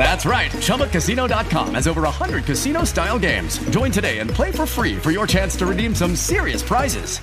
That's 0.00 0.24
right. 0.24 0.50
ChumbaCasino.com 0.50 1.74
has 1.74 1.86
over 1.86 2.00
100 2.02 2.46
casino 2.46 2.84
style 2.84 3.18
games. 3.18 3.58
Join 3.68 3.92
today 3.92 4.18
and 4.20 4.30
play 4.30 4.50
for 4.50 4.64
free 4.64 4.96
for 4.96 5.10
your 5.10 5.26
chance 5.26 5.56
to 5.58 5.66
redeem 5.66 5.94
some 5.94 6.16
serious 6.16 6.62
prizes. 6.62 7.20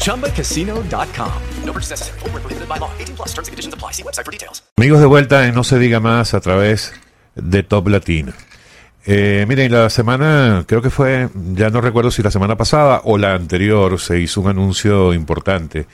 ChumbaCasino.com. 0.00 1.42
No 1.64 1.72
purchase 1.74 1.90
necessary. 1.90 2.18
By 2.66 2.78
law. 2.78 2.90
18 2.98 3.16
plus 3.16 3.34
terms 3.34 3.48
and 3.48 3.52
conditions 3.52 3.74
apply. 3.74 3.92
See 3.92 4.02
website 4.02 4.24
for 4.24 4.32
details. 4.32 4.62
Amigos 4.78 5.00
de 5.00 5.06
vuelta 5.06 5.46
en 5.46 5.54
No 5.54 5.64
se 5.64 5.78
diga 5.78 6.00
más 6.00 6.32
a 6.32 6.40
través 6.40 6.94
de 7.34 7.62
Top 7.62 7.88
Latino. 7.88 8.32
Eh, 9.04 9.44
miren, 9.46 9.70
la 9.70 9.90
semana, 9.90 10.64
creo 10.66 10.80
que 10.80 10.88
fue, 10.88 11.28
ya 11.52 11.68
no 11.68 11.82
recuerdo 11.82 12.10
si 12.10 12.22
la 12.22 12.30
semana 12.30 12.56
pasada 12.56 13.02
o 13.04 13.18
la 13.18 13.34
anterior, 13.34 14.00
se 14.00 14.18
hizo 14.18 14.40
un 14.40 14.48
anuncio 14.48 15.12
importante 15.12 15.86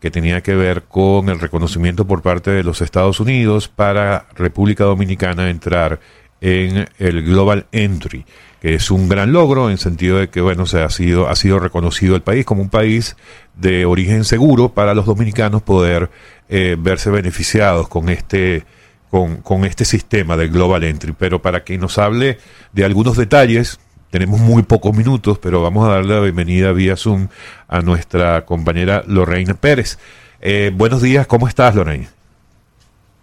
que 0.00 0.10
tenía 0.10 0.40
que 0.40 0.54
ver 0.54 0.84
con 0.84 1.28
el 1.28 1.38
reconocimiento 1.38 2.06
por 2.06 2.22
parte 2.22 2.50
de 2.50 2.64
los 2.64 2.80
Estados 2.80 3.20
Unidos 3.20 3.68
para 3.68 4.26
República 4.34 4.84
Dominicana 4.84 5.50
entrar 5.50 6.00
en 6.40 6.88
el 6.98 7.22
Global 7.22 7.66
Entry, 7.70 8.24
que 8.62 8.74
es 8.74 8.90
un 8.90 9.08
gran 9.08 9.32
logro 9.32 9.70
en 9.70 9.76
sentido 9.76 10.18
de 10.18 10.30
que 10.30 10.40
bueno, 10.40 10.64
se 10.64 10.80
ha 10.80 10.88
sido 10.88 11.28
ha 11.28 11.36
sido 11.36 11.58
reconocido 11.58 12.16
el 12.16 12.22
país 12.22 12.46
como 12.46 12.62
un 12.62 12.70
país 12.70 13.16
de 13.54 13.84
origen 13.84 14.24
seguro 14.24 14.70
para 14.70 14.94
los 14.94 15.04
dominicanos 15.04 15.62
poder 15.62 16.10
eh, 16.48 16.76
verse 16.78 17.10
beneficiados 17.10 17.88
con 17.88 18.08
este 18.08 18.64
con, 19.10 19.38
con 19.38 19.64
este 19.64 19.84
sistema 19.84 20.36
del 20.36 20.50
Global 20.50 20.84
Entry. 20.84 21.14
Pero 21.18 21.42
para 21.42 21.64
que 21.64 21.76
nos 21.76 21.98
hable 21.98 22.38
de 22.72 22.84
algunos 22.84 23.16
detalles, 23.16 23.80
tenemos 24.10 24.40
muy 24.40 24.62
pocos 24.62 24.94
minutos, 24.96 25.38
pero 25.38 25.62
vamos 25.62 25.88
a 25.88 25.92
darle 25.92 26.14
la 26.14 26.20
bienvenida 26.20 26.72
vía 26.72 26.96
Zoom 26.96 27.28
a 27.68 27.80
nuestra 27.80 28.44
compañera 28.44 29.02
Lorraine 29.06 29.54
Pérez. 29.54 29.98
Eh, 30.40 30.72
buenos 30.74 31.00
días, 31.00 31.26
¿cómo 31.26 31.48
estás, 31.48 31.74
Lorraine? 31.74 32.08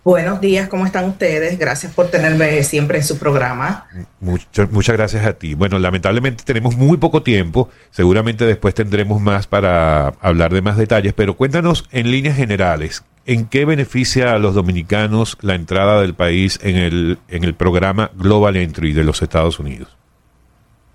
Buenos 0.03 0.39
días, 0.39 0.69
¿cómo 0.69 0.85
están 0.85 1.03
ustedes? 1.03 1.59
Gracias 1.59 1.93
por 1.93 2.07
tenerme 2.07 2.63
siempre 2.63 2.99
en 2.99 3.03
su 3.03 3.17
programa. 3.17 3.87
Muchas, 4.21 4.71
muchas 4.71 4.95
gracias 4.95 5.25
a 5.25 5.33
ti. 5.33 5.53
Bueno, 5.53 5.79
lamentablemente 5.79 6.45
tenemos 6.45 6.77
muy 6.77 6.95
poco 6.95 7.23
tiempo, 7.23 7.69
seguramente 7.91 8.45
después 8.45 8.73
tendremos 8.73 9.19
más 9.19 9.47
para 9.47 10.13
hablar 10.21 10.53
de 10.53 10.61
más 10.61 10.77
detalles, 10.77 11.11
pero 11.11 11.35
cuéntanos 11.35 11.89
en 11.91 12.09
líneas 12.09 12.37
generales, 12.37 13.03
¿en 13.25 13.47
qué 13.47 13.65
beneficia 13.65 14.31
a 14.31 14.39
los 14.39 14.55
dominicanos 14.55 15.37
la 15.41 15.55
entrada 15.55 15.99
del 15.99 16.13
país 16.13 16.57
en 16.63 16.77
el, 16.77 17.19
en 17.27 17.43
el 17.43 17.53
programa 17.53 18.09
Global 18.15 18.55
Entry 18.55 18.93
de 18.93 19.03
los 19.03 19.21
Estados 19.21 19.59
Unidos? 19.59 19.97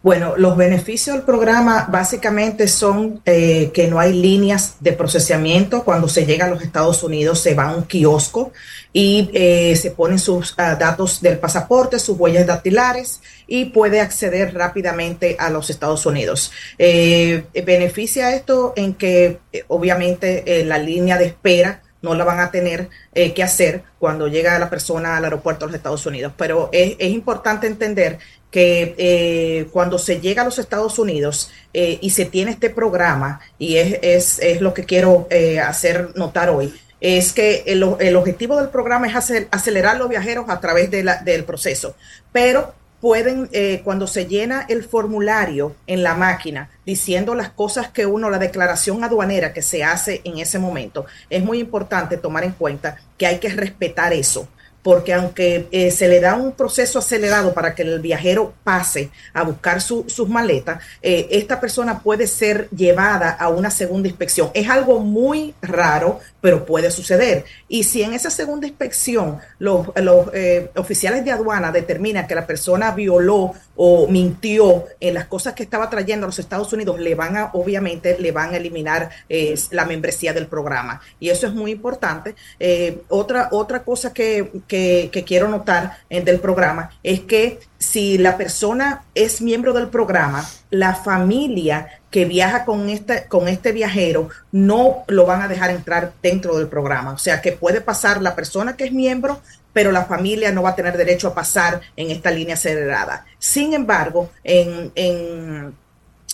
Bueno, 0.02 0.34
los 0.36 0.56
beneficios 0.56 1.14
del 1.14 1.24
programa 1.24 1.86
básicamente 1.88 2.66
son 2.66 3.22
eh, 3.24 3.70
que 3.72 3.86
no 3.86 4.00
hay 4.00 4.12
líneas 4.12 4.76
de 4.80 4.92
procesamiento. 4.94 5.84
Cuando 5.84 6.08
se 6.08 6.26
llega 6.26 6.46
a 6.46 6.48
los 6.48 6.60
Estados 6.60 7.04
Unidos 7.04 7.38
se 7.38 7.54
va 7.54 7.68
a 7.68 7.76
un 7.76 7.84
kiosco 7.84 8.52
y 8.92 9.30
eh, 9.32 9.76
se 9.76 9.92
ponen 9.92 10.18
sus 10.18 10.52
uh, 10.54 10.76
datos 10.76 11.20
del 11.20 11.38
pasaporte, 11.38 12.00
sus 12.00 12.18
huellas 12.18 12.48
dactilares 12.48 13.20
y 13.46 13.66
puede 13.66 14.00
acceder 14.00 14.52
rápidamente 14.54 15.36
a 15.38 15.50
los 15.50 15.70
Estados 15.70 16.04
Unidos. 16.04 16.50
Eh, 16.78 17.44
beneficia 17.64 18.34
esto 18.34 18.72
en 18.74 18.94
que 18.94 19.38
obviamente 19.68 20.64
la 20.64 20.78
línea 20.78 21.16
de 21.16 21.26
espera 21.26 21.80
no 22.02 22.14
la 22.14 22.24
van 22.24 22.40
a 22.40 22.50
tener 22.50 22.90
eh, 23.14 23.32
que 23.32 23.42
hacer 23.42 23.84
cuando 23.98 24.28
llega 24.28 24.58
la 24.58 24.68
persona 24.68 25.16
al 25.16 25.24
aeropuerto 25.24 25.64
de 25.64 25.72
los 25.72 25.76
Estados 25.76 26.04
Unidos. 26.04 26.32
Pero 26.36 26.68
es, 26.72 26.96
es 26.98 27.10
importante 27.10 27.66
entender 27.66 28.18
que 28.50 28.94
eh, 28.98 29.68
cuando 29.72 29.98
se 29.98 30.20
llega 30.20 30.42
a 30.42 30.44
los 30.44 30.58
Estados 30.58 30.98
Unidos 30.98 31.50
eh, 31.72 31.98
y 32.02 32.10
se 32.10 32.26
tiene 32.26 32.50
este 32.50 32.68
programa, 32.68 33.40
y 33.58 33.76
es, 33.76 33.98
es, 34.02 34.38
es 34.40 34.60
lo 34.60 34.74
que 34.74 34.84
quiero 34.84 35.26
hacer 35.64 36.10
notar 36.16 36.50
hoy, 36.50 36.74
es 37.00 37.32
que 37.32 37.64
el, 37.66 37.96
el, 37.98 38.16
objetivo 38.16 38.56
del 38.58 38.68
programa 38.68 39.08
es 39.08 39.16
hacer, 39.16 39.48
acelerar 39.50 39.96
los 39.96 40.08
viajeros 40.08 40.44
a 40.48 40.60
través 40.60 40.90
del 40.90 41.44
proceso, 41.44 41.96
pero 42.30 42.74
pueden, 43.02 43.48
eh, 43.50 43.80
cuando 43.82 44.06
se 44.06 44.26
llena 44.26 44.64
el 44.68 44.84
formulario 44.84 45.74
en 45.88 46.04
la 46.04 46.14
máquina, 46.14 46.70
diciendo 46.86 47.34
las 47.34 47.50
cosas 47.50 47.88
que 47.88 48.06
uno, 48.06 48.30
la 48.30 48.38
declaración 48.38 49.02
aduanera 49.02 49.52
que 49.52 49.60
se 49.60 49.82
hace 49.82 50.20
en 50.22 50.38
ese 50.38 50.60
momento, 50.60 51.04
es 51.28 51.42
muy 51.42 51.58
importante 51.58 52.16
tomar 52.16 52.44
en 52.44 52.52
cuenta 52.52 52.96
que 53.18 53.26
hay 53.26 53.40
que 53.40 53.48
respetar 53.48 54.12
eso 54.12 54.48
porque 54.82 55.14
aunque 55.14 55.68
eh, 55.70 55.90
se 55.90 56.08
le 56.08 56.20
da 56.20 56.34
un 56.34 56.52
proceso 56.52 56.98
acelerado 56.98 57.54
para 57.54 57.74
que 57.74 57.82
el 57.82 58.00
viajero 58.00 58.52
pase 58.64 59.10
a 59.32 59.44
buscar 59.44 59.80
su, 59.80 60.04
sus 60.08 60.28
maletas, 60.28 60.82
eh, 61.02 61.28
esta 61.30 61.60
persona 61.60 62.00
puede 62.00 62.26
ser 62.26 62.68
llevada 62.70 63.30
a 63.30 63.48
una 63.48 63.70
segunda 63.70 64.08
inspección. 64.08 64.50
Es 64.54 64.68
algo 64.68 64.98
muy 64.98 65.54
raro, 65.62 66.20
pero 66.42 66.66
puede 66.66 66.90
suceder. 66.90 67.46
Y 67.68 67.84
si 67.84 68.02
en 68.02 68.12
esa 68.12 68.28
segunda 68.28 68.66
inspección 68.66 69.38
los, 69.58 69.86
eh, 70.34 70.70
oficiales 70.74 71.24
de 71.24 71.30
aduana 71.30 71.72
determinan 71.72 72.26
que 72.26 72.34
la 72.34 72.46
persona 72.46 72.90
violó 72.90 73.54
o 73.76 74.08
mintió 74.08 74.84
en 75.00 75.14
las 75.14 75.26
cosas 75.26 75.54
que 75.54 75.62
estaba 75.62 75.88
trayendo 75.88 76.26
a 76.26 76.28
los 76.28 76.38
Estados 76.40 76.70
Unidos, 76.72 77.00
le 77.00 77.14
van 77.14 77.36
a, 77.36 77.50
obviamente, 77.54 78.18
le 78.18 78.32
van 78.32 78.52
a 78.52 78.56
eliminar 78.56 79.08
eh, 79.28 79.54
la 79.70 79.86
membresía 79.86 80.34
del 80.34 80.48
programa. 80.48 81.00
Y 81.20 81.30
eso 81.30 81.46
es 81.46 81.54
muy 81.54 81.70
importante. 81.70 82.34
Eh, 82.58 83.02
otra, 83.08 83.48
otra 83.52 83.84
cosa 83.84 84.12
que, 84.12 84.50
que, 84.66 85.10
que 85.12 85.24
quiero 85.24 85.48
notar 85.48 85.98
del 86.10 86.40
programa 86.40 86.90
es 87.04 87.20
que 87.20 87.60
si 87.78 88.18
la 88.18 88.36
persona 88.36 89.04
es 89.14 89.40
miembro 89.40 89.72
del 89.72 89.88
programa, 89.88 90.44
la 90.70 90.94
familia 90.94 92.01
que 92.12 92.26
viaja 92.26 92.64
con 92.64 92.90
este, 92.90 93.24
con 93.26 93.48
este 93.48 93.72
viajero 93.72 94.28
no 94.52 95.02
lo 95.08 95.24
van 95.24 95.40
a 95.42 95.48
dejar 95.48 95.70
entrar 95.70 96.12
dentro 96.22 96.58
del 96.58 96.68
programa. 96.68 97.12
O 97.12 97.18
sea 97.18 97.40
que 97.40 97.52
puede 97.52 97.80
pasar 97.80 98.20
la 98.22 98.36
persona 98.36 98.76
que 98.76 98.84
es 98.84 98.92
miembro, 98.92 99.40
pero 99.72 99.90
la 99.90 100.04
familia 100.04 100.52
no 100.52 100.62
va 100.62 100.70
a 100.70 100.76
tener 100.76 100.96
derecho 100.96 101.28
a 101.28 101.34
pasar 101.34 101.80
en 101.96 102.10
esta 102.10 102.30
línea 102.30 102.54
acelerada. 102.54 103.24
Sin 103.38 103.72
embargo, 103.72 104.30
en, 104.44 104.92
en, 104.94 105.74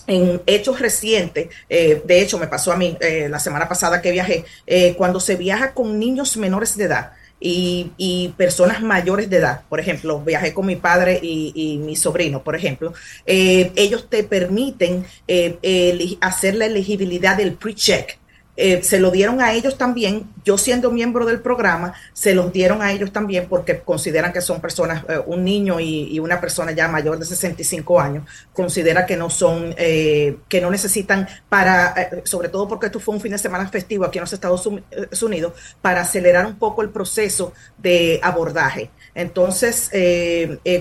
en 0.08 0.42
hechos 0.46 0.80
recientes, 0.80 1.48
eh, 1.68 2.02
de 2.04 2.20
hecho 2.22 2.38
me 2.38 2.48
pasó 2.48 2.72
a 2.72 2.76
mí 2.76 2.96
eh, 3.00 3.28
la 3.30 3.38
semana 3.38 3.68
pasada 3.68 4.02
que 4.02 4.10
viajé, 4.10 4.44
eh, 4.66 4.94
cuando 4.96 5.20
se 5.20 5.36
viaja 5.36 5.74
con 5.74 5.96
niños 5.96 6.36
menores 6.36 6.76
de 6.76 6.84
edad, 6.84 7.12
y, 7.40 7.92
y, 7.96 8.28
personas 8.36 8.82
mayores 8.82 9.30
de 9.30 9.36
edad, 9.36 9.62
por 9.68 9.80
ejemplo, 9.80 10.20
viajé 10.20 10.52
con 10.52 10.66
mi 10.66 10.76
padre 10.76 11.18
y, 11.22 11.52
y 11.54 11.78
mi 11.78 11.96
sobrino, 11.96 12.42
por 12.42 12.56
ejemplo, 12.56 12.92
eh, 13.26 13.72
ellos 13.76 14.08
te 14.08 14.24
permiten 14.24 15.04
eh, 15.28 16.16
hacer 16.20 16.54
la 16.56 16.66
elegibilidad 16.66 17.36
del 17.36 17.54
pre-check. 17.54 18.18
Eh, 18.60 18.82
se 18.82 18.98
lo 18.98 19.12
dieron 19.12 19.40
a 19.40 19.52
ellos 19.52 19.78
también, 19.78 20.28
yo 20.44 20.58
siendo 20.58 20.90
miembro 20.90 21.24
del 21.24 21.38
programa, 21.40 21.94
se 22.12 22.34
los 22.34 22.52
dieron 22.52 22.82
a 22.82 22.90
ellos 22.90 23.12
también 23.12 23.46
porque 23.48 23.78
consideran 23.78 24.32
que 24.32 24.40
son 24.40 24.60
personas, 24.60 25.04
eh, 25.08 25.20
un 25.26 25.44
niño 25.44 25.78
y, 25.78 26.18
una 26.18 26.40
persona 26.40 26.72
ya 26.72 26.88
mayor 26.88 27.20
de 27.20 27.24
65 27.24 28.00
años, 28.00 28.24
considera 28.52 29.06
que 29.06 29.16
no 29.16 29.30
son, 29.30 29.76
eh, 29.78 30.38
que 30.48 30.60
no 30.60 30.72
necesitan 30.72 31.28
para, 31.48 31.94
eh, 31.96 32.22
sobre 32.24 32.48
todo 32.48 32.66
porque 32.66 32.86
esto 32.86 32.98
fue 32.98 33.14
un 33.14 33.20
fin 33.20 33.30
de 33.30 33.38
semana 33.38 33.68
festivo 33.68 34.04
aquí 34.04 34.18
en 34.18 34.22
los 34.22 34.32
Estados 34.32 34.66
Unidos, 34.66 35.52
para 35.80 36.00
acelerar 36.00 36.44
un 36.44 36.58
poco 36.58 36.82
el 36.82 36.90
proceso 36.90 37.52
de 37.76 38.18
abordaje. 38.24 38.90
Entonces, 39.14 39.90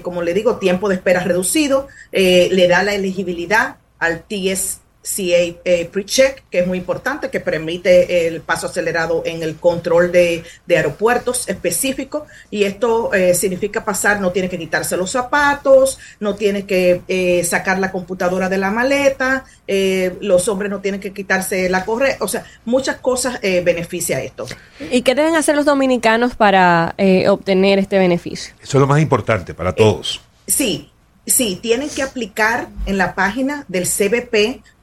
como 0.02 0.24
le 0.24 0.34
digo, 0.34 0.58
tiempo 0.58 0.90
de 0.90 0.96
espera 0.96 1.20
reducido, 1.20 1.88
le 2.12 2.68
da 2.68 2.82
la 2.82 2.96
elegibilidad 2.96 3.78
al 4.00 4.24
TS 4.24 4.80
CA 5.16 5.60
eh, 5.64 5.90
PreCheck, 5.92 6.44
que 6.50 6.60
es 6.60 6.68
muy 6.68 6.78
importante, 6.78 7.30
que 7.30 7.40
permite 7.40 8.28
el 8.28 8.42
paso 8.42 8.68
acelerado 8.68 9.24
en 9.26 9.42
el 9.44 9.56
control 9.56 10.12
de, 10.12 10.44
de 10.66 10.78
aeropuertos 10.78 11.48
específicos. 11.48 12.24
Y 12.52 12.64
esto 12.64 13.14
eh, 13.14 13.34
significa 13.34 13.86
pasar, 13.86 14.20
no 14.20 14.32
tiene 14.32 14.50
que 14.50 14.58
quitarse 14.58 14.98
los 14.98 15.12
zapatos, 15.12 15.98
no 16.20 16.36
tiene 16.36 16.66
que 16.66 17.02
eh, 17.08 17.44
sacar 17.44 17.80
la 17.80 17.92
computadora 17.92 18.50
de 18.50 18.58
la 18.58 18.72
maleta, 18.72 19.46
eh, 19.68 20.16
los 20.22 20.48
hombres 20.48 20.72
no 20.72 20.80
tienen 20.80 21.00
que 21.00 21.14
quitarse 21.14 21.70
la 21.70 21.86
correa, 21.86 22.18
o 22.20 22.28
sea, 22.28 22.46
muchas 22.66 22.98
cosas 22.98 23.40
eh, 23.42 23.62
beneficia 23.62 24.22
esto. 24.22 24.46
¿Y 24.92 25.02
qué 25.02 25.16
deben 25.16 25.36
hacer 25.36 25.56
los 25.56 25.66
dominicanos 25.66 26.36
para 26.36 26.96
eh, 26.98 27.28
obtener 27.30 27.80
este 27.80 27.98
beneficio? 27.98 28.54
Eso 28.62 28.78
es 28.78 28.82
lo 28.82 28.88
más 28.88 29.02
importante 29.02 29.54
para 29.54 29.74
todos. 29.74 30.22
Sí, 30.48 30.90
sí, 31.26 31.60
tienen 31.62 31.90
que 31.90 32.04
aplicar 32.04 32.70
en 32.86 32.98
la 32.98 33.16
página 33.16 33.66
del 33.68 33.86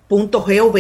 cbp.gov 0.09 0.77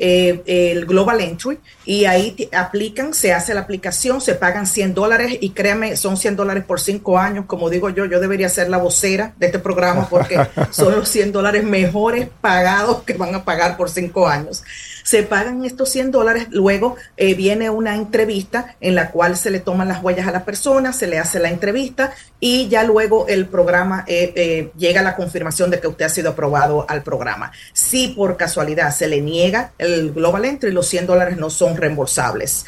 eh, 0.00 0.42
el 0.46 0.86
Global 0.86 1.20
Entry 1.20 1.58
y 1.84 2.04
ahí 2.04 2.30
te- 2.30 2.56
aplican, 2.56 3.12
se 3.14 3.32
hace 3.32 3.52
la 3.52 3.62
aplicación, 3.62 4.20
se 4.20 4.36
pagan 4.36 4.68
100 4.68 4.94
dólares 4.94 5.38
y 5.40 5.50
créame, 5.50 5.96
son 5.96 6.16
100 6.16 6.36
dólares 6.36 6.62
por 6.64 6.78
cinco 6.80 7.18
años. 7.18 7.46
Como 7.48 7.68
digo 7.68 7.90
yo, 7.90 8.04
yo 8.04 8.20
debería 8.20 8.48
ser 8.48 8.68
la 8.70 8.78
vocera 8.78 9.34
de 9.38 9.46
este 9.46 9.58
programa 9.58 10.08
porque 10.08 10.38
son 10.70 10.94
los 10.94 11.08
100 11.08 11.32
dólares 11.32 11.64
mejores 11.64 12.28
pagados 12.40 13.02
que 13.02 13.14
van 13.14 13.34
a 13.34 13.44
pagar 13.44 13.76
por 13.76 13.90
cinco 13.90 14.28
años. 14.28 14.62
Se 15.08 15.22
pagan 15.22 15.64
estos 15.64 15.88
100 15.88 16.10
dólares, 16.10 16.48
luego 16.50 16.96
eh, 17.16 17.32
viene 17.34 17.70
una 17.70 17.94
entrevista 17.94 18.76
en 18.82 18.94
la 18.94 19.10
cual 19.10 19.38
se 19.38 19.48
le 19.50 19.58
toman 19.58 19.88
las 19.88 20.02
huellas 20.02 20.26
a 20.28 20.32
la 20.32 20.44
persona, 20.44 20.92
se 20.92 21.06
le 21.06 21.18
hace 21.18 21.38
la 21.38 21.48
entrevista 21.48 22.12
y 22.40 22.68
ya 22.68 22.84
luego 22.84 23.26
el 23.26 23.46
programa 23.46 24.04
eh, 24.06 24.32
eh, 24.36 24.70
llega 24.76 25.00
a 25.00 25.02
la 25.02 25.16
confirmación 25.16 25.70
de 25.70 25.80
que 25.80 25.88
usted 25.88 26.04
ha 26.04 26.08
sido 26.10 26.28
aprobado 26.32 26.84
al 26.90 27.02
programa. 27.02 27.52
Si 27.72 28.08
por 28.08 28.36
casualidad 28.36 28.94
se 28.94 29.08
le 29.08 29.22
niega 29.22 29.72
el 29.78 30.12
Global 30.12 30.44
Entry, 30.44 30.72
los 30.72 30.86
100 30.86 31.06
dólares 31.06 31.38
no 31.38 31.48
son 31.48 31.78
reembolsables. 31.78 32.66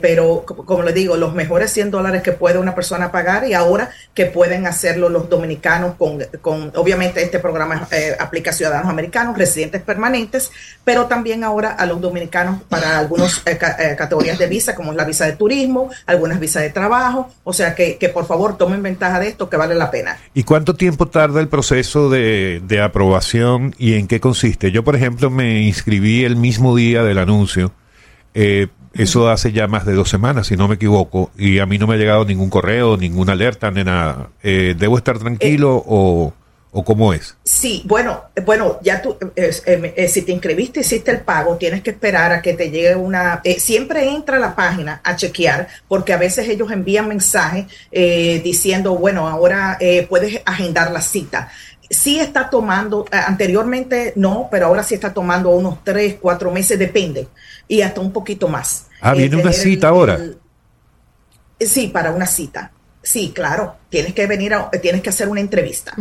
Pero 0.00 0.44
co- 0.46 0.64
como 0.64 0.82
le 0.84 0.92
digo, 0.92 1.16
los 1.16 1.34
mejores 1.34 1.72
100 1.72 1.90
dólares 1.90 2.22
que 2.22 2.32
puede 2.32 2.58
una 2.58 2.74
persona 2.74 3.10
pagar 3.10 3.46
y 3.48 3.52
ahora 3.52 3.90
que 4.14 4.26
pueden 4.26 4.66
hacerlo 4.66 5.08
los 5.08 5.28
dominicanos 5.28 5.96
con, 5.96 6.22
con 6.40 6.72
obviamente 6.76 7.22
este 7.22 7.38
programa 7.40 7.86
aplica 8.18 8.50
a 8.50 8.54
ciudadanos 8.54 8.88
americanos, 8.88 9.36
residentes 9.36 9.82
permanentes, 9.82 10.50
pero 10.84 11.06
también 11.06 11.42
ahora 11.44 11.65
a 11.68 11.86
los 11.86 12.00
dominicanos 12.00 12.62
para 12.68 12.98
algunas 12.98 13.42
categorías 13.96 14.38
de 14.38 14.46
visa, 14.46 14.74
como 14.74 14.92
es 14.92 14.96
la 14.96 15.04
visa 15.04 15.26
de 15.26 15.32
turismo, 15.32 15.90
algunas 16.06 16.40
visas 16.40 16.62
de 16.62 16.70
trabajo. 16.70 17.30
O 17.44 17.52
sea 17.52 17.74
que, 17.74 17.96
que 17.98 18.08
por 18.08 18.26
favor 18.26 18.56
tomen 18.56 18.82
ventaja 18.82 19.20
de 19.20 19.28
esto, 19.28 19.48
que 19.48 19.56
vale 19.56 19.74
la 19.74 19.90
pena. 19.90 20.16
¿Y 20.34 20.42
cuánto 20.42 20.74
tiempo 20.74 21.06
tarda 21.08 21.40
el 21.40 21.48
proceso 21.48 22.10
de, 22.10 22.62
de 22.66 22.80
aprobación 22.80 23.74
y 23.78 23.94
en 23.94 24.06
qué 24.06 24.20
consiste? 24.20 24.70
Yo, 24.70 24.84
por 24.84 24.96
ejemplo, 24.96 25.30
me 25.30 25.62
inscribí 25.62 26.24
el 26.24 26.36
mismo 26.36 26.76
día 26.76 27.02
del 27.02 27.18
anuncio. 27.18 27.72
Eh, 28.34 28.68
eso 28.94 29.28
hace 29.28 29.52
ya 29.52 29.66
más 29.66 29.84
de 29.84 29.94
dos 29.94 30.08
semanas, 30.08 30.46
si 30.46 30.56
no 30.56 30.68
me 30.68 30.76
equivoco, 30.76 31.30
y 31.36 31.58
a 31.58 31.66
mí 31.66 31.76
no 31.78 31.86
me 31.86 31.94
ha 31.94 31.98
llegado 31.98 32.24
ningún 32.24 32.48
correo, 32.48 32.96
ninguna 32.96 33.32
alerta, 33.32 33.70
ni 33.70 33.84
nada. 33.84 34.30
Eh, 34.42 34.74
¿Debo 34.78 34.96
estar 34.96 35.18
tranquilo 35.18 35.82
o, 35.86 36.32
o 36.72 36.84
cómo 36.84 37.12
es? 37.14 37.34
Sí, 37.42 37.82
bueno, 37.86 38.24
bueno, 38.44 38.78
ya 38.82 39.00
tú, 39.00 39.16
eh, 39.34 39.50
eh, 39.66 39.94
eh, 39.96 40.08
si 40.08 40.22
te 40.22 40.32
inscribiste, 40.32 40.80
hiciste 40.80 41.10
el 41.10 41.20
pago, 41.20 41.56
tienes 41.56 41.82
que 41.82 41.90
esperar 41.90 42.32
a 42.32 42.42
que 42.42 42.52
te 42.54 42.70
llegue 42.70 42.94
una. 42.94 43.40
eh, 43.44 43.58
siempre 43.58 44.08
entra 44.10 44.36
a 44.36 44.40
la 44.40 44.54
página 44.54 45.00
a 45.02 45.16
chequear, 45.16 45.68
porque 45.88 46.12
a 46.12 46.18
veces 46.18 46.48
ellos 46.48 46.70
envían 46.70 47.08
mensajes 47.08 47.66
eh, 47.90 48.40
diciendo, 48.44 48.94
bueno, 48.96 49.26
ahora 49.26 49.78
eh, 49.80 50.06
puedes 50.08 50.42
agendar 50.44 50.90
la 50.90 51.00
cita. 51.00 51.48
Sí 51.88 52.18
está 52.18 52.50
tomando, 52.50 53.06
anteriormente 53.10 54.12
no, 54.16 54.48
pero 54.50 54.66
ahora 54.66 54.82
sí 54.82 54.94
está 54.94 55.14
tomando 55.14 55.50
unos 55.50 55.82
tres, 55.84 56.16
cuatro 56.20 56.50
meses, 56.50 56.78
depende, 56.78 57.28
y 57.68 57.80
hasta 57.80 58.00
un 58.00 58.12
poquito 58.12 58.48
más. 58.48 58.86
Ah, 59.00 59.12
Eh, 59.14 59.18
viene 59.18 59.36
una 59.36 59.52
cita 59.52 59.88
ahora. 59.88 60.18
Sí, 61.60 61.88
para 61.88 62.10
una 62.10 62.26
cita. 62.26 62.70
Sí, 63.06 63.30
claro. 63.32 63.76
Tienes 63.88 64.14
que 64.14 64.26
venir, 64.26 64.52
a- 64.52 64.68
tienes 64.82 65.00
que 65.00 65.10
hacer 65.10 65.28
una 65.28 65.40
entrevista. 65.40 65.94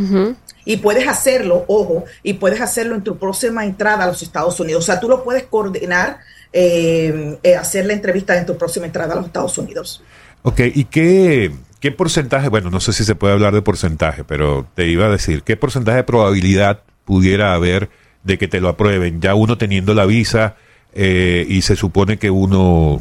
Y 0.65 0.77
puedes 0.77 1.07
hacerlo, 1.07 1.63
ojo, 1.67 2.05
y 2.23 2.33
puedes 2.33 2.59
hacerlo 2.61 2.95
en 2.95 3.03
tu 3.03 3.17
próxima 3.19 3.63
entrada 3.63 4.05
a 4.05 4.07
los 4.07 4.23
Estados 4.23 4.59
Unidos. 4.59 4.83
O 4.83 4.85
sea, 4.87 4.99
tú 4.99 5.07
lo 5.07 5.23
puedes 5.23 5.43
coordinar, 5.43 6.17
eh, 6.51 7.37
eh, 7.43 7.55
hacer 7.55 7.85
la 7.85 7.93
entrevista 7.93 8.35
en 8.37 8.47
tu 8.47 8.57
próxima 8.57 8.87
entrada 8.87 9.13
a 9.13 9.17
los 9.17 9.27
Estados 9.27 9.55
Unidos. 9.59 10.01
Ok, 10.41 10.61
¿y 10.73 10.85
qué, 10.85 11.51
qué 11.79 11.91
porcentaje? 11.91 12.49
Bueno, 12.49 12.71
no 12.71 12.79
sé 12.79 12.91
si 12.91 13.03
se 13.03 13.13
puede 13.13 13.33
hablar 13.33 13.53
de 13.53 13.61
porcentaje, 13.61 14.23
pero 14.23 14.65
te 14.73 14.87
iba 14.87 15.05
a 15.05 15.09
decir, 15.09 15.43
¿qué 15.43 15.55
porcentaje 15.57 15.97
de 15.97 16.03
probabilidad 16.03 16.79
pudiera 17.05 17.53
haber 17.53 17.89
de 18.23 18.39
que 18.39 18.47
te 18.47 18.59
lo 18.61 18.69
aprueben? 18.69 19.21
Ya 19.21 19.35
uno 19.35 19.59
teniendo 19.59 19.93
la 19.93 20.05
visa 20.07 20.55
eh, 20.93 21.45
y 21.47 21.61
se 21.61 21.75
supone 21.75 22.17
que 22.17 22.31
uno 22.31 22.99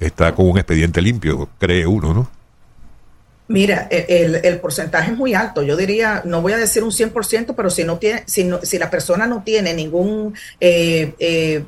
está 0.00 0.34
con 0.34 0.50
un 0.50 0.58
expediente 0.58 1.00
limpio, 1.00 1.48
cree 1.58 1.86
uno, 1.86 2.12
¿no? 2.12 2.30
Mira, 3.48 3.88
e- 3.90 4.06
el, 4.08 4.36
el 4.44 4.60
porcentaje 4.60 5.12
es 5.12 5.16
muy 5.16 5.34
alto. 5.34 5.62
Yo 5.62 5.76
diría, 5.76 6.22
no 6.24 6.42
voy 6.42 6.52
a 6.52 6.58
decir 6.58 6.84
un 6.84 6.92
100%, 6.92 7.54
pero 7.56 7.70
si 7.70 7.84
no 7.84 7.98
tiene, 7.98 8.22
si, 8.26 8.44
no- 8.44 8.60
si 8.62 8.78
la 8.78 8.90
persona 8.90 9.26
no 9.26 9.42
tiene 9.42 9.72
ningún 9.74 10.34
eh, 10.60 11.14
eh, 11.18 11.64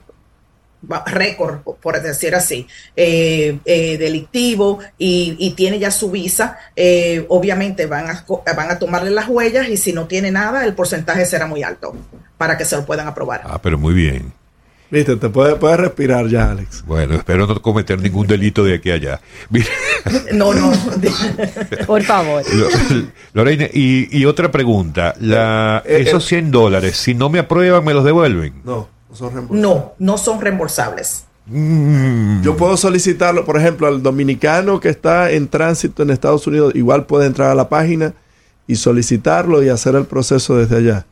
récord, 1.07 1.61
por 1.61 2.01
decir 2.01 2.35
así, 2.35 2.67
eh, 2.97 3.59
eh, 3.67 3.99
delictivo 3.99 4.79
y, 4.97 5.37
y 5.39 5.51
tiene 5.51 5.79
ya 5.79 5.91
su 5.91 6.11
visa, 6.11 6.59
eh, 6.75 7.25
obviamente 7.29 7.85
van 7.87 8.09
a, 8.09 8.25
van 8.57 8.71
a 8.71 8.79
tomarle 8.79 9.11
las 9.11 9.29
huellas 9.29 9.69
y 9.69 9.77
si 9.77 9.93
no 9.93 10.07
tiene 10.07 10.31
nada, 10.31 10.65
el 10.65 10.75
porcentaje 10.75 11.27
será 11.27 11.47
muy 11.47 11.63
alto 11.63 11.95
para 12.39 12.57
que 12.57 12.65
se 12.65 12.77
lo 12.77 12.87
puedan 12.87 13.07
aprobar. 13.09 13.43
Ah, 13.45 13.61
pero 13.63 13.77
muy 13.79 13.93
bien. 13.93 14.33
Viste, 14.91 15.15
te 15.17 15.29
puedes, 15.29 15.55
puedes 15.55 15.79
respirar 15.79 16.27
ya, 16.27 16.51
Alex. 16.51 16.83
Bueno, 16.85 17.15
espero 17.15 17.47
no 17.47 17.63
cometer 17.63 18.01
ningún 18.01 18.27
delito 18.27 18.65
de 18.65 18.75
aquí 18.75 18.91
a 18.91 18.95
allá. 18.95 19.21
Mira, 19.49 19.67
No, 20.33 20.53
no. 20.53 20.73
Por 21.87 22.03
favor. 22.03 22.43
Lo- 22.53 22.69
Lorena, 23.33 23.67
y, 23.73 24.09
y 24.19 24.25
otra 24.25 24.51
pregunta. 24.51 25.15
La, 25.21 25.83
Eh, 25.87 26.05
esos 26.07 26.25
100 26.27 26.51
dólares, 26.51 26.97
si 26.97 27.15
no 27.15 27.29
me 27.31 27.39
aprueban, 27.39 27.85
¿me 27.85 27.95
los 27.95 28.05
devuelven? 28.05 28.55
No, 28.65 28.89
no 29.09 29.15
son 29.17 29.33
reembolsables. 29.33 29.63
No, 29.63 29.93
no 29.99 30.19
son 30.19 30.41
reembolsables. 30.41 31.25
Mm, 31.47 32.43
Yo 32.43 32.57
puedo 32.57 32.77
solicitarlo, 32.77 33.45
por 33.45 33.57
ejemplo, 33.57 33.87
al 33.87 34.03
dominicano 34.03 34.81
que 34.81 34.89
está 34.89 35.31
en 35.31 35.49
tránsito 35.49 36.03
en 36.03 36.11
Estados 36.11 36.47
Unidos, 36.47 36.75
igual 36.75 37.07
puede 37.07 37.27
entrar 37.27 37.51
a 37.51 37.55
la 37.55 37.69
página 37.69 38.13
y 38.67 38.77
solicitarlo 38.77 39.63
y 39.63 39.69
hacer 39.69 39.95
el 39.95 40.05
proceso 40.05 40.57
desde 40.57 40.77
allá. 40.77 41.07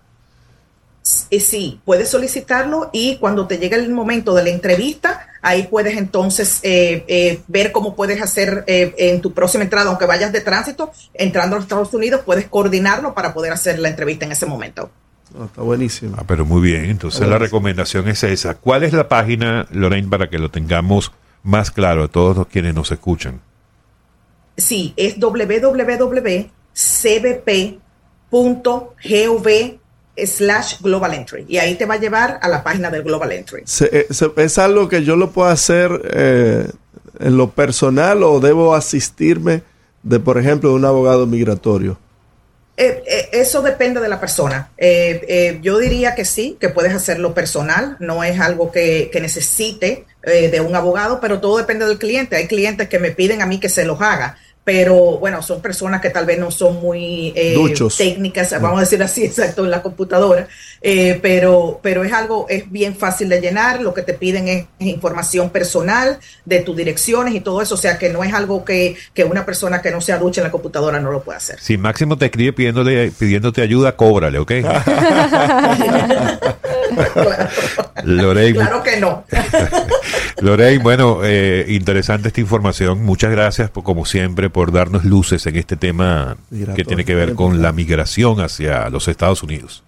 Sí, 1.09 1.81
puedes 1.87 2.11
solicitarlo 2.11 2.91
y 2.93 3.17
cuando 3.17 3.47
te 3.47 3.57
llegue 3.57 3.77
el 3.77 3.91
momento 3.91 4.35
de 4.35 4.43
la 4.43 4.51
entrevista, 4.51 5.27
ahí 5.41 5.63
puedes 5.63 5.97
entonces 5.97 6.61
eh, 6.63 7.03
eh, 7.09 7.41
ver 7.49 7.73
cómo 7.73 7.97
puedes 7.97 8.21
hacer 8.21 8.65
eh, 8.67 8.95
en 8.99 9.23
tu 9.23 9.33
próxima 9.33 9.65
entrada, 9.65 9.89
aunque 9.89 10.05
vayas 10.05 10.33
de 10.33 10.43
tránsito, 10.43 10.93
entrando 11.15 11.57
a 11.57 11.61
los 11.61 11.65
Estados 11.65 11.95
Unidos, 11.95 12.21
puedes 12.27 12.47
coordinarlo 12.49 13.15
para 13.15 13.33
poder 13.33 13.55
hacer 13.55 13.79
la 13.79 13.89
entrevista 13.89 14.27
en 14.27 14.33
ese 14.33 14.45
momento. 14.45 14.91
No, 15.35 15.47
está 15.47 15.63
buenísimo. 15.63 16.15
Ah, 16.19 16.25
pero 16.27 16.45
muy 16.45 16.61
bien. 16.61 16.85
Entonces 16.85 17.27
la 17.27 17.39
recomendación 17.39 18.07
es 18.09 18.23
esa. 18.25 18.57
¿Cuál 18.57 18.83
es 18.83 18.93
la 18.93 19.09
página, 19.09 19.67
Lorraine, 19.71 20.09
para 20.09 20.29
que 20.29 20.39
lo 20.39 20.51
tengamos 20.51 21.11
más 21.43 21.71
claro 21.71 22.05
a 22.05 22.09
todos 22.09 22.37
los 22.37 22.49
quienes 22.49 22.75
nos 22.75 22.93
escuchan? 22.93 23.41
Sí, 24.59 24.93
es 24.97 25.19
www.cbp.gov 25.19 26.49
slash 30.27 30.81
global 30.81 31.15
entry 31.15 31.45
y 31.49 31.59
ahí 31.59 31.75
te 31.77 31.87
va 31.87 31.95
a 31.95 31.99
llevar 31.99 32.39
a 32.43 32.49
la 32.49 32.63
página 32.65 32.91
del 32.91 33.03
global 33.03 33.33
entry. 33.33 33.63
Se- 33.65 33.89
eh, 33.93 34.07
se- 34.11 34.31
¿Es 34.37 34.59
algo 34.59 34.89
que 34.89 35.03
yo 35.05 35.17
lo 35.17 35.31
puedo 35.31 35.49
hacer 35.49 35.91
eh, 36.13 36.69
en 37.21 37.37
lo 37.37 37.51
personal 37.51 38.23
o 38.23 38.41
debo 38.41 38.75
asistirme 38.75 39.63
de, 40.03 40.21
por 40.21 40.39
ejemplo, 40.39 40.71
de 40.71 40.77
un 40.77 40.85
abogado 40.85 41.27
migratorio? 41.27 41.99
Eh, 42.77 43.03
eh, 43.09 43.29
eso 43.33 43.61
depende 43.61 44.01
de 44.01 44.09
la 44.09 44.21
persona. 44.21 44.71
Eh, 44.79 45.21
eh, 45.29 45.59
yo 45.63 45.79
diría 45.79 46.15
que 46.15 46.25
sí, 46.25 46.57
que 46.61 46.69
puedes 46.69 46.95
hacerlo 46.95 47.35
personal, 47.35 47.97
no 47.99 48.23
es 48.23 48.39
algo 48.39 48.71
que, 48.71 49.11
que 49.13 49.21
necesite 49.21 50.05
de 50.23 50.61
un 50.61 50.77
abogado, 50.77 51.21
pero 51.21 51.41
todo 51.41 51.57
depende 51.57 51.87
del 51.87 51.99
cliente. 51.99 52.37
Hay 52.37 52.47
clientes 52.49 52.89
que 52.89 52.99
me 52.99 53.13
piden 53.13 53.41
a 53.41 53.47
mí 53.47 53.59
que 53.59 53.69
se 53.71 53.85
los 53.87 54.01
haga, 54.03 54.37
pero 54.69 55.17
bueno, 55.17 55.41
son 55.41 55.63
personas 55.63 56.03
que 56.03 56.11
tal 56.11 56.27
vez 56.27 56.39
no 56.39 56.51
son 56.51 56.79
muy 56.79 57.33
eh, 57.35 57.57
técnicas, 57.97 58.51
vamos 58.61 58.77
a 58.77 58.81
decir 58.81 59.03
así, 59.03 59.25
exacto, 59.25 59.65
en 59.65 59.71
la 59.71 59.81
computadora, 59.81 60.47
eh, 60.83 61.19
pero, 61.23 61.81
pero 61.83 62.05
es 62.05 62.13
algo, 62.13 62.45
es 62.51 62.71
bien 62.71 62.95
fácil 62.95 63.31
de 63.31 63.41
llenar, 63.41 63.81
lo 63.81 63.95
que 63.95 64.03
te 64.03 64.13
piden 64.13 64.47
es, 64.47 64.67
es 64.79 64.89
información 64.89 65.49
personal 65.49 66.19
de 66.45 66.61
tus 66.61 66.77
direcciones 66.77 67.35
y 67.35 67.41
todo 67.41 67.63
eso, 67.63 67.77
o 67.77 67.79
sea 67.79 67.97
que 67.97 68.11
no 68.11 68.23
es 68.23 68.35
algo 68.35 68.67
que, 68.67 68.95
que 69.15 69.25
una 69.25 69.47
persona 69.47 69.81
que 69.81 69.91
no 69.91 70.03
sea 70.03 70.19
ducha 70.19 70.43
en 70.43 70.49
la 70.49 70.51
computadora 70.51 71.01
no 71.01 71.13
lo 71.13 71.23
puede 71.23 71.39
hacer. 71.39 71.59
Si 71.61 71.79
Máximo 71.79 72.19
te 72.19 72.27
escribe 72.27 72.53
pidiéndole, 72.53 73.11
pidiéndote 73.11 73.63
ayuda, 73.63 73.97
cóbrale, 73.97 74.39
¿ok? 74.39 74.53
Lorraine, 78.05 78.55
Claro 78.59 78.83
que 78.83 79.01
no. 79.01 79.25
Lorraine, 80.41 80.83
bueno, 80.83 81.21
eh, 81.25 81.67
interesante 81.69 82.29
esta 82.29 82.41
información. 82.41 83.03
Muchas 83.05 83.31
gracias, 83.31 83.71
por, 83.71 83.83
como 83.85 84.05
siempre, 84.07 84.51
por 84.51 84.73
darnos 84.73 85.05
luces 85.05 85.45
en 85.47 85.57
este 85.57 85.77
tema 85.77 86.37
que 86.49 86.55
Migratorio, 86.57 86.85
tiene 86.87 87.05
que 87.05 87.15
ver 87.15 87.35
con 87.35 87.61
la 87.63 87.73
migración 87.73 88.41
hacia 88.41 88.89
los 88.91 89.09
Estados 89.09 89.43
Unidos. 89.43 89.83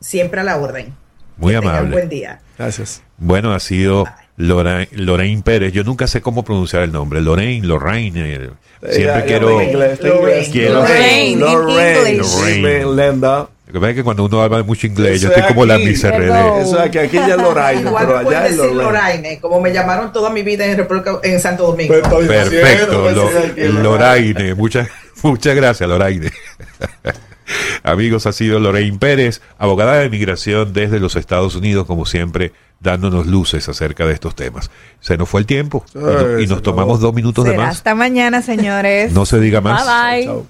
Siempre 0.00 0.40
a 0.40 0.44
la 0.44 0.56
orden. 0.58 0.94
Muy 1.36 1.52
Que 1.52 1.58
amable. 1.58 1.90
buen 1.92 2.08
día. 2.08 2.40
Gracias. 2.56 3.02
Bueno, 3.16 3.52
ha 3.52 3.60
sido 3.60 4.04
Lorraine, 4.36 4.88
Lorraine 4.92 5.42
Pérez. 5.42 5.72
Yo 5.72 5.82
nunca 5.84 6.06
sé 6.06 6.20
cómo 6.20 6.44
pronunciar 6.44 6.82
el 6.82 6.92
nombre. 6.92 7.20
Lorraine, 7.20 7.66
Lorraine. 7.66 8.34
eh, 8.34 8.50
Siempre 8.90 9.24
quiero. 9.24 9.60
está 9.60 9.62
en 9.64 9.70
inglés. 9.70 10.48
Quiero- 10.52 10.74
Lorraine, 10.74 11.24
in 11.30 11.40
Lorraine. 11.40 12.10
English. 12.10 12.82
Lorraine. 12.84 13.46
Lo 13.68 13.74
que 13.74 13.80
pasa 13.80 13.90
es 13.90 13.96
que 13.96 14.02
cuando 14.04 14.24
uno 14.24 14.40
habla 14.42 14.62
mucho 14.62 14.86
inglés, 14.86 15.20
yo 15.20 15.28
estoy 15.28 15.42
es 15.42 15.48
como 15.48 15.64
la. 15.66 15.76
Miss. 15.78 16.02
RD. 16.02 16.62
Eso 16.62 16.82
es 16.82 16.90
que 16.90 17.00
aquí 17.00 17.16
ya 17.16 17.34
es 17.34 17.36
Lorraine, 17.36 17.82
Igual 17.82 18.06
pero 18.06 18.18
allá 18.18 18.46
es 18.46 18.56
decir 18.56 18.72
Lorraine. 18.74 18.82
Loraine, 19.22 19.40
como 19.40 19.60
me 19.60 19.72
llamaron 19.72 20.12
toda 20.12 20.30
mi 20.30 20.42
vida 20.42 20.64
en 20.64 20.76
República, 20.78 21.18
en 21.22 21.38
Santo 21.38 21.66
Domingo. 21.66 21.94
Pues 22.08 22.26
Perfecto, 22.28 23.08
diciendo, 23.08 23.10
Lo- 23.12 23.54
pues, 23.54 23.74
Loraine. 23.74 24.54
Muchas, 24.54 24.88
muchas 25.22 25.54
gracias, 25.54 25.88
Loraine. 25.88 26.30
Amigos, 27.82 28.26
ha 28.26 28.32
sido 28.32 28.58
Lorraine 28.60 28.98
Pérez, 28.98 29.40
abogada 29.58 29.96
de 29.98 30.10
migración 30.10 30.72
desde 30.72 31.00
los 31.00 31.16
Estados 31.16 31.54
Unidos, 31.56 31.86
como 31.86 32.04
siempre, 32.04 32.52
dándonos 32.80 33.26
luces 33.26 33.68
acerca 33.68 34.04
de 34.06 34.12
estos 34.14 34.34
temas. 34.34 34.70
Se 35.00 35.16
nos 35.16 35.28
fue 35.28 35.40
el 35.40 35.46
tiempo 35.46 35.84
y, 35.94 35.98
no- 35.98 36.38
y 36.38 36.42
Ay, 36.42 36.46
nos 36.46 36.62
tomamos 36.62 37.00
dos 37.00 37.14
minutos 37.14 37.44
de 37.44 37.56
más. 37.56 37.76
hasta 37.76 37.94
mañana, 37.94 38.42
señores. 38.42 39.12
No 39.12 39.24
se 39.26 39.40
diga 39.40 39.60
más. 39.60 39.84
Bye 39.84 40.16
bye. 40.18 40.24
Chao. 40.26 40.46